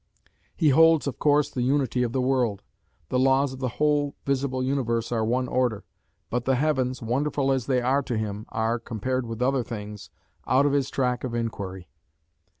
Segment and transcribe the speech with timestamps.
[0.55, 2.63] He holds, of course, the unity of the world;
[3.09, 5.83] the laws of the whole visible universe are one order;
[6.31, 10.09] but the heavens, wonderful as they are to him, are compared with other things
[10.47, 11.87] out of his track of inquiry.